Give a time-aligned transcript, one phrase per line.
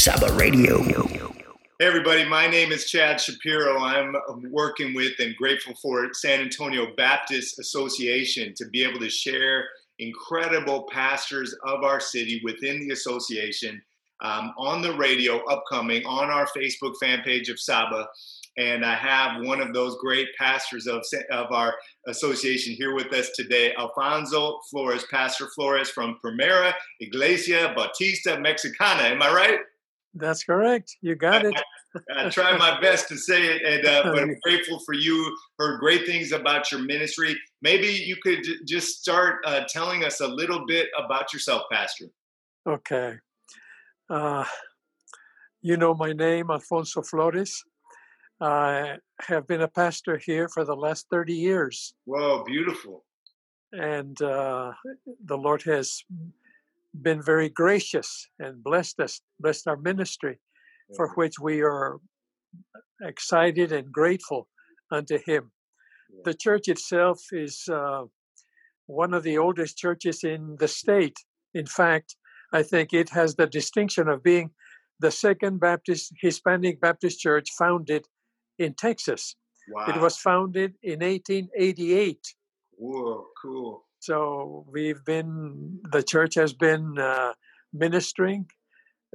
[0.00, 0.82] Saba Radio.
[0.82, 3.76] Hey everybody, my name is Chad Shapiro.
[3.76, 4.16] I'm
[4.50, 9.66] working with and grateful for San Antonio Baptist Association to be able to share
[9.98, 13.82] incredible pastors of our city within the association
[14.22, 18.08] um, on the radio, upcoming on our Facebook fan page of Saba.
[18.56, 21.74] And I have one of those great pastors of, of our
[22.08, 29.02] association here with us today, Alfonso Flores, Pastor Flores from Primera Iglesia Bautista Mexicana.
[29.02, 29.58] Am I right?
[30.14, 30.96] That's correct.
[31.00, 31.54] You got it.
[32.16, 35.36] I, I try my best to say it, and uh, but I'm grateful for you.
[35.58, 37.36] Heard great things about your ministry.
[37.62, 42.06] Maybe you could j- just start uh, telling us a little bit about yourself, Pastor.
[42.66, 43.16] Okay.
[44.08, 44.44] Uh,
[45.62, 47.62] you know my name, Alfonso Flores.
[48.40, 51.94] I have been a pastor here for the last 30 years.
[52.06, 53.04] Whoa, beautiful.
[53.72, 54.72] And uh,
[55.24, 56.02] the Lord has
[56.94, 60.38] been very gracious and blessed us, blessed our ministry,
[60.96, 61.98] for which we are
[63.02, 64.48] excited and grateful
[64.90, 65.52] unto Him.
[66.24, 68.02] The church itself is uh,
[68.86, 71.16] one of the oldest churches in the state.
[71.54, 72.16] In fact,
[72.52, 74.50] I think it has the distinction of being
[74.98, 78.06] the second Baptist Hispanic Baptist church founded
[78.58, 79.36] in Texas.
[79.72, 79.86] Wow.
[79.88, 82.18] It was founded in 1888.
[82.72, 83.84] Whoa, cool.
[84.00, 87.34] So we've been, the church has been uh,
[87.72, 88.46] ministering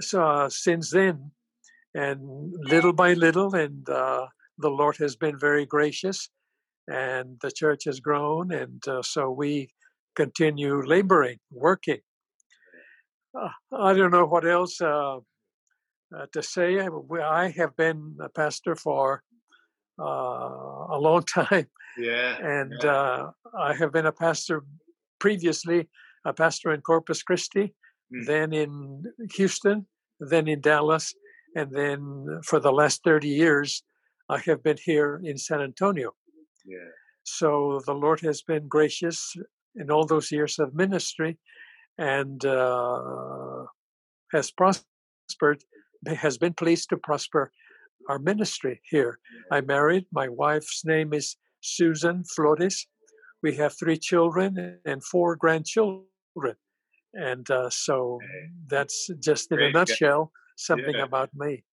[0.00, 1.30] so, uh, since then,
[1.94, 4.26] and little by little, and uh,
[4.58, 6.30] the Lord has been very gracious,
[6.88, 9.70] and the church has grown, and uh, so we
[10.16, 12.00] continue laboring, working.
[13.38, 15.18] Uh, I don't know what else uh,
[16.32, 16.80] to say.
[16.80, 19.22] I have been a pastor for
[19.98, 21.66] a long time.
[21.98, 22.36] Yeah.
[22.38, 22.90] And yeah.
[22.90, 24.64] Uh, I have been a pastor
[25.18, 25.88] previously,
[26.24, 27.74] a pastor in Corpus Christi,
[28.14, 28.26] mm.
[28.26, 29.04] then in
[29.34, 29.86] Houston,
[30.20, 31.14] then in Dallas,
[31.54, 33.82] and then for the last 30 years,
[34.28, 36.14] I have been here in San Antonio.
[36.64, 36.78] Yeah.
[37.24, 39.36] So the Lord has been gracious
[39.76, 41.38] in all those years of ministry
[41.98, 43.64] and uh,
[44.32, 45.62] has prospered,
[46.06, 47.52] has been pleased to prosper
[48.08, 49.18] our ministry here.
[49.50, 50.06] I married.
[50.12, 52.86] My wife's name is Susan Flores.
[53.42, 56.56] We have three children and four grandchildren.
[57.14, 58.18] And uh, so
[58.68, 61.04] that's just in a nutshell something Yeah.
[61.04, 61.64] about me.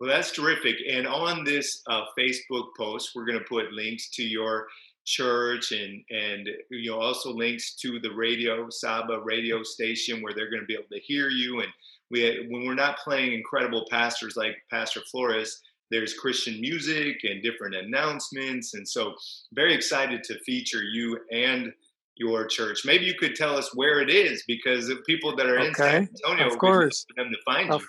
[0.00, 0.76] Well, that's terrific.
[0.88, 4.68] And on this uh, Facebook post, we're going to put links to your
[5.04, 10.50] church and and you know also links to the radio Saba radio station where they're
[10.50, 11.60] going to be able to hear you.
[11.62, 11.72] And
[12.10, 15.60] we when we're not playing incredible pastors like Pastor Flores,
[15.90, 18.74] there's Christian music and different announcements.
[18.74, 19.14] And so,
[19.52, 21.72] very excited to feature you and
[22.16, 22.80] your church.
[22.84, 26.08] Maybe you could tell us where it is because of people that are in San
[26.26, 27.06] Antonio, of course.
[27.08, 27.86] for them to find Of, you.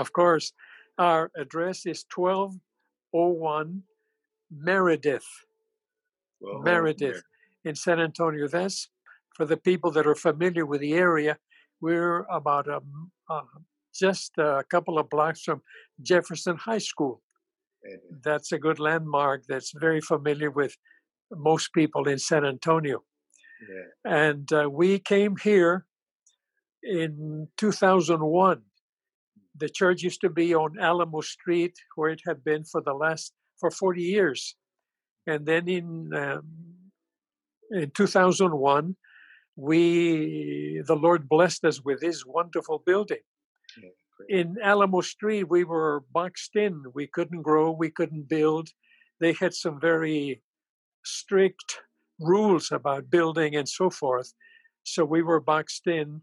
[0.00, 0.52] of course.
[0.98, 3.82] Our address is 1201
[4.50, 5.26] Meredith,
[6.40, 7.22] Well, Meredith
[7.64, 8.48] in San Antonio.
[8.48, 8.88] That's
[9.34, 11.36] for the people that are familiar with the area.
[11.80, 13.42] We're about um, uh,
[13.98, 15.62] just a couple of blocks from
[16.02, 17.22] Jefferson High School.
[17.84, 20.74] And- That's a good landmark that's very familiar with
[21.32, 22.98] most people in San Antonio.
[23.68, 23.88] yeah.
[24.28, 25.84] And uh, we came here
[26.82, 28.62] in 2001.
[29.56, 33.32] The church used to be on Alamo Street, where it had been for the last
[33.60, 34.54] for 40 years.
[35.26, 36.44] And then in um,
[37.70, 38.96] in 2001,
[39.56, 43.24] we the Lord blessed us with this wonderful building.
[44.28, 46.82] In Alamo Street, we were boxed in.
[46.94, 47.70] We couldn't grow.
[47.70, 48.68] We couldn't build.
[49.20, 50.42] They had some very
[51.04, 51.80] strict
[52.20, 54.34] rules about building and so forth.
[54.82, 56.22] So we were boxed in.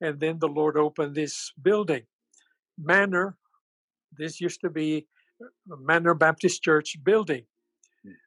[0.00, 2.02] And then the Lord opened this building.
[2.76, 3.36] Manor,
[4.18, 5.06] this used to be
[5.66, 7.44] Manor Baptist Church building.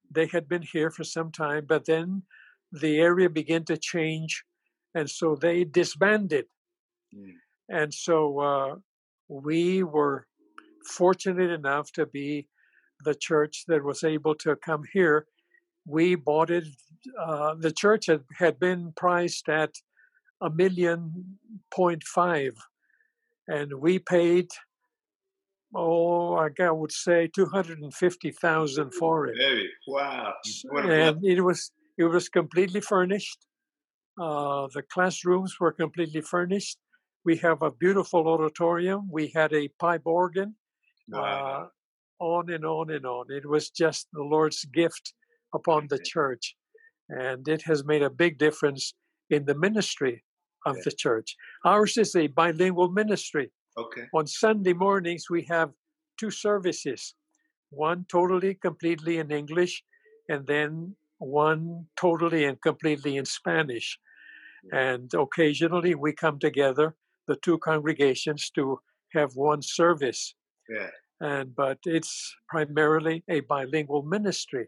[0.09, 2.23] They had been here for some time, but then
[2.71, 4.45] the area began to change.
[4.94, 6.45] And so they disbanded.
[7.13, 7.33] Mm.
[7.69, 8.75] And so uh,
[9.27, 10.27] we were
[10.85, 12.47] fortunate enough to be
[13.03, 15.25] the church that was able to come here.
[15.85, 16.65] We bought it.
[17.19, 19.71] Uh, the church had, had been priced at
[20.41, 21.38] a million
[21.73, 22.53] point five,
[23.47, 24.47] and we paid,
[25.75, 30.33] oh, I would say two hundred and fifty thousand for it Hey, wow.
[30.73, 33.45] And it was it was completely furnished.
[34.19, 36.77] Uh, the classrooms were completely furnished.
[37.25, 39.10] We have a beautiful auditorium.
[39.12, 40.56] We had a pipe organ.
[41.10, 41.69] Wow.
[42.22, 43.25] Uh, on and on and on.
[43.30, 45.13] It was just the Lord's gift
[45.54, 46.56] upon the church,
[47.10, 48.94] and it has made a big difference
[49.30, 50.24] in the ministry
[50.66, 51.36] of the church.
[51.66, 53.51] Ours is a bilingual ministry.
[53.78, 54.04] Okay.
[54.13, 55.71] On Sunday mornings, we have
[56.18, 57.16] two services
[57.69, 59.83] one totally, completely in English,
[60.30, 64.00] and then one totally and completely in Spanish.
[64.71, 66.95] And occasionally we come together,
[67.27, 68.80] the two congregations, to
[69.13, 70.36] have one service.
[70.69, 70.89] Yeah.
[71.22, 74.68] And but it's primarily a bilingual ministry.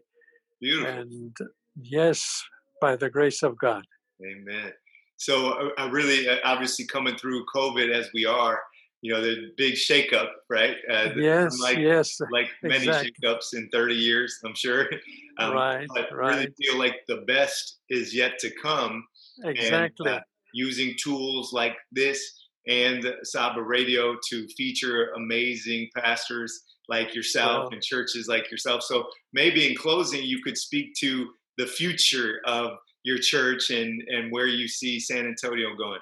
[0.60, 0.92] Beautiful.
[0.92, 1.36] And
[1.80, 2.42] yes,
[2.80, 3.84] by the grace of God.
[4.24, 4.72] Amen.
[5.18, 8.60] So I really, uh, obviously, coming through COVID as we are,
[9.02, 10.76] you know, the big shakeup, right?
[10.90, 12.18] Uh, yes, like, yes.
[12.32, 13.12] Like many exactly.
[13.22, 14.88] shakeups in 30 years, I'm sure.
[15.40, 16.34] Um, right, but right.
[16.34, 19.04] really feel like the best is yet to come.
[19.44, 20.10] Exactly.
[20.10, 20.20] And, uh,
[20.52, 27.68] using tools like this and Saba Radio to feature amazing pastors like yourself Wow.
[27.72, 28.82] and churches like yourself.
[28.82, 32.72] So maybe in closing, you could speak to the future of
[33.04, 36.00] your church and, and where you see San Antonio going.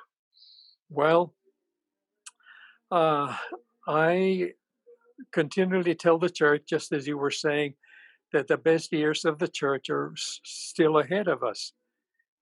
[0.90, 1.34] Well,
[2.90, 3.34] uh,
[3.88, 4.52] I
[5.32, 7.74] continually tell the church, just as you were saying,
[8.32, 11.72] that the best years of the church are s- still ahead of us.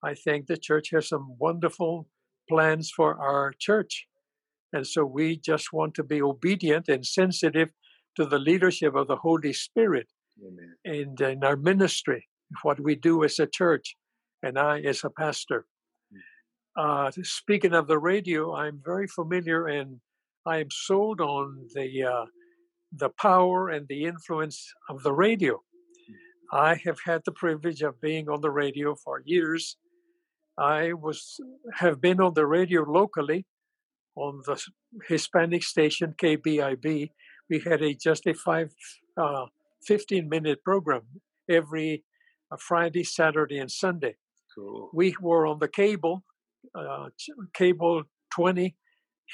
[0.03, 2.09] I think the church has some wonderful
[2.49, 4.07] plans for our church.
[4.75, 7.69] And so we just want to be obedient and sensitive
[8.17, 10.09] to the leadership of the Holy Spirit
[10.45, 10.75] Amen.
[10.85, 12.27] and in our ministry,
[12.63, 13.97] what we do as a church,
[14.43, 15.67] and I as a pastor.
[16.77, 20.01] Uh, speaking of the radio, I'm very familiar and
[20.45, 22.25] I am sold on the uh,
[22.97, 24.59] the power and the influence
[24.91, 25.63] of the radio.
[26.53, 29.77] I have had the privilege of being on the radio for years.
[30.59, 31.41] I was
[31.75, 33.47] have been on the radio locally
[34.17, 34.61] on the
[35.09, 37.11] Hispanic station KBIB.
[37.51, 38.73] We had a just a five,
[39.17, 39.47] uh,
[39.87, 41.03] 15 minute program
[41.49, 42.05] every
[42.51, 44.17] uh, Friday, Saturday, and Sunday.
[44.55, 44.91] Cool.
[44.95, 46.25] We were on the cable,
[46.75, 47.09] uh,
[47.55, 48.77] cable 20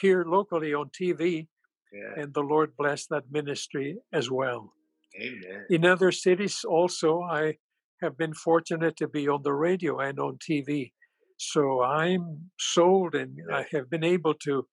[0.00, 1.48] here locally on TV,
[1.92, 2.22] Yeah.
[2.22, 4.72] and the Lord blessed that ministry as well.
[5.20, 5.66] Amen.
[5.68, 7.58] In other cities, also, I
[8.00, 10.92] have been fortunate to be on the radio and on TV.
[11.42, 14.66] So I'm sold and I have been able to,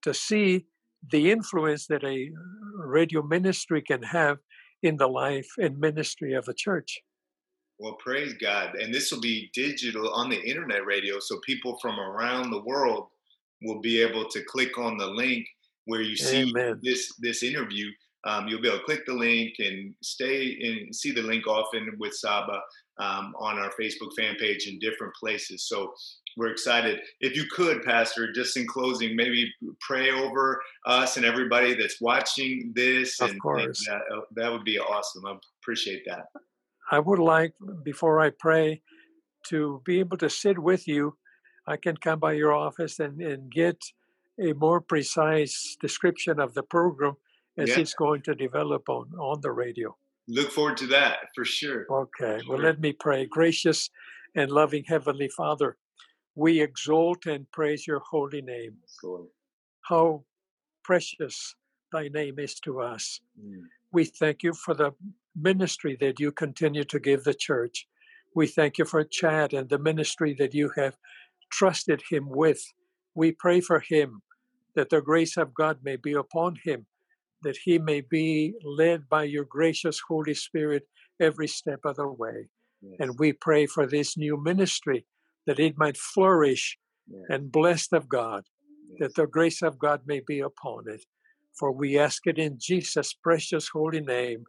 [0.00, 0.64] to see
[1.12, 2.30] the influence that a
[2.78, 4.38] radio ministry can have
[4.82, 7.02] in the life and ministry of the church.
[7.78, 8.74] Well, praise God.
[8.76, 11.18] And this will be digital on the internet radio.
[11.20, 13.08] So people from around the world
[13.60, 15.46] will be able to click on the link
[15.84, 16.80] where you see Amen.
[16.82, 17.90] this this interview.
[18.26, 21.94] Um, you'll be able to click the link and stay and see the link often
[21.98, 22.60] with Saba
[22.98, 25.64] um, on our Facebook fan page in different places.
[25.68, 25.92] So
[26.36, 27.00] we're excited.
[27.20, 32.72] If you could, Pastor, just in closing, maybe pray over us and everybody that's watching
[32.74, 33.20] this.
[33.20, 33.86] Of and, course.
[33.86, 34.02] and that,
[34.36, 35.26] that would be awesome.
[35.26, 36.26] I appreciate that.
[36.90, 38.82] I would like, before I pray,
[39.48, 41.16] to be able to sit with you.
[41.66, 43.78] I can come by your office and, and get
[44.38, 47.14] a more precise description of the program
[47.58, 47.80] as Yeah.
[47.80, 49.96] it's going to develop on, on the radio.
[50.28, 51.86] Look forward to that for sure.
[51.90, 52.66] Okay, well, Sure.
[52.66, 53.26] let me pray.
[53.26, 53.90] Gracious
[54.34, 55.76] and loving Heavenly Father,
[56.34, 58.78] we exalt and praise your holy name.
[59.02, 59.28] Lord.
[59.82, 60.24] How
[60.82, 61.54] precious
[61.92, 63.20] thy name is to us.
[63.40, 63.62] Mm.
[63.92, 64.92] We thank you for the
[65.36, 67.86] ministry that you continue to give the church.
[68.34, 70.96] We thank you for Chad and the ministry that you have
[71.50, 72.60] trusted him with.
[73.14, 74.22] We pray for him
[74.74, 76.86] that the grace of God may be upon him,
[77.44, 80.86] that he may be led by your gracious Holy Spirit
[81.20, 82.48] every step of the way.
[82.82, 82.96] Yes.
[82.98, 85.06] And we pray for this new ministry
[85.46, 87.26] that it might flourish Yes.
[87.28, 88.44] and blessed of God,
[88.88, 88.98] Yes.
[89.00, 91.04] that the grace of God may be upon it.
[91.58, 94.44] For we ask it in Jesus' precious holy name.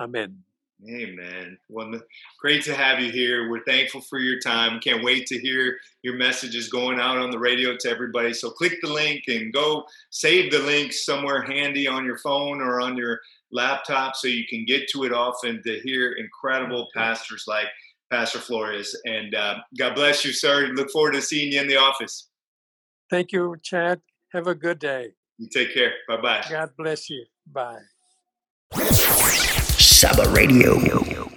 [0.00, 0.44] Amen.
[0.88, 1.58] Amen.
[1.68, 2.00] Well,
[2.40, 3.50] great to have you here.
[3.50, 4.80] We're thankful for your time.
[4.80, 8.32] Can't wait to hear your messages going out on the radio to everybody.
[8.32, 12.80] So click the link and go save the link somewhere handy on your phone or
[12.80, 13.20] on your
[13.52, 17.66] laptop so you can get to it often to hear incredible pastors like
[18.10, 18.96] Pastor Flores.
[19.04, 20.68] And uh, God bless you, sir.
[20.68, 22.28] Look forward to seeing you in the office.
[23.10, 24.00] Thank you, Chad.
[24.32, 25.14] Have a good day.
[25.38, 25.92] You take care.
[26.08, 26.44] Bye bye.
[26.48, 27.24] God bless you.
[27.46, 27.80] Bye.
[29.90, 31.29] Saba Radio.